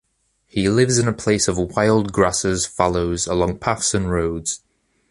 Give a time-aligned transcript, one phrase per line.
[0.47, 4.63] He lives in a place of wild grasses, fallows, along paths and roads.